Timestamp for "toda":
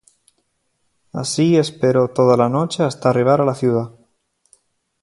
2.07-2.35